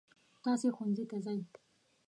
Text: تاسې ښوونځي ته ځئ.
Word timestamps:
تاسې 0.43 0.67
ښوونځي 0.75 1.05
ته 1.09 1.17
ځئ. 1.25 1.39